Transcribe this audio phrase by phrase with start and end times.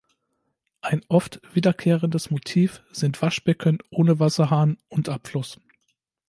[0.81, 5.59] Ein oft wiederkehrendes Motiv sind Waschbecken ohne Wasserhahn und Abfluss.